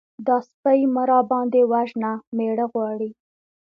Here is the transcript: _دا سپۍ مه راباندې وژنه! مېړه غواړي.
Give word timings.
_دا 0.25 0.37
سپۍ 0.49 0.79
مه 0.93 1.03
راباندې 1.11 1.61
وژنه! 1.71 2.11
مېړه 2.35 2.65
غواړي. 2.73 3.09